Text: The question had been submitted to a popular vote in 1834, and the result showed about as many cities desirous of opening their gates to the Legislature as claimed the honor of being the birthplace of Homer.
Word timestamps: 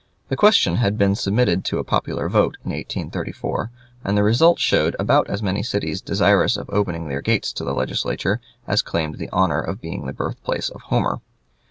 The 0.29 0.35
question 0.35 0.77
had 0.77 0.97
been 0.97 1.13
submitted 1.13 1.63
to 1.65 1.77
a 1.77 1.83
popular 1.83 2.27
vote 2.27 2.57
in 2.65 2.71
1834, 2.71 3.69
and 4.03 4.17
the 4.17 4.23
result 4.23 4.57
showed 4.57 4.95
about 4.97 5.29
as 5.29 5.43
many 5.43 5.61
cities 5.61 6.01
desirous 6.01 6.57
of 6.57 6.67
opening 6.71 7.07
their 7.07 7.21
gates 7.21 7.53
to 7.53 7.63
the 7.63 7.75
Legislature 7.75 8.41
as 8.65 8.81
claimed 8.81 9.19
the 9.19 9.29
honor 9.29 9.59
of 9.61 9.79
being 9.79 10.07
the 10.07 10.13
birthplace 10.13 10.69
of 10.69 10.81
Homer. 10.81 11.21